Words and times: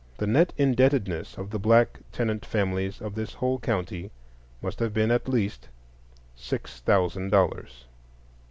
The 0.17 0.25
net 0.25 0.51
indebtedness 0.57 1.37
of 1.37 1.51
the 1.51 1.59
black 1.59 1.99
tenant 2.11 2.43
families 2.43 3.01
of 3.01 3.13
the 3.13 3.25
whole 3.37 3.59
county 3.59 4.09
must 4.59 4.79
have 4.79 4.95
been 4.95 5.11
at 5.11 5.29
least 5.29 5.69
sixty 6.35 6.81
thousand 6.83 7.29
dollars. 7.29 7.85